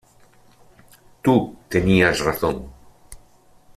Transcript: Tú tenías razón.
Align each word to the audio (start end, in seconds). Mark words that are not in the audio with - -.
Tú 1.21 1.35
tenías 1.69 2.17
razón. 2.21 2.55